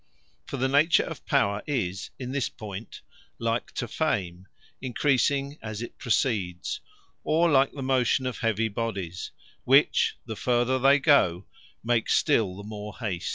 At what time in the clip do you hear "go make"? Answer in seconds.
10.97-12.09